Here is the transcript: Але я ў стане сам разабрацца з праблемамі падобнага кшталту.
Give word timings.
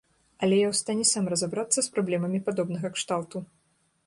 Але 0.45 0.55
я 0.61 0.67
ў 0.71 0.75
стане 0.81 1.05
сам 1.11 1.29
разабрацца 1.33 1.75
з 1.81 1.85
праблемамі 1.99 2.43
падобнага 2.49 2.87
кшталту. 2.97 3.45